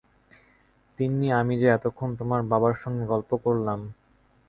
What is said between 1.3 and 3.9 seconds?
আমি যে এতক্ষণ তোমার বাবার সঙ্গে গল্প করলাম।